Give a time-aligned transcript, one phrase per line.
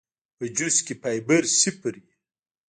[0.37, 2.13] پۀ جوس کښې فائبر صفر وي